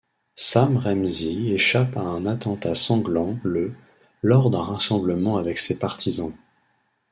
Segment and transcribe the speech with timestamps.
[0.37, 3.75] Sam Rainsy échappe à un attentat sanglant le
[4.23, 6.33] lors d'un rassemblement avec ses partisans.